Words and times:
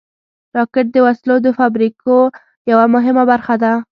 راکټ 0.55 0.85
د 0.93 0.97
وسلو 1.05 1.35
د 1.43 1.47
فابریکو 1.57 2.15
یوه 2.71 2.85
مهمه 2.95 3.23
برخه 3.31 3.55
ده 3.63 3.71